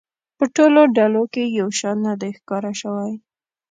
[0.37, 3.13] په ټولو ډلو کې یو شان نه دی ښکاره شوی.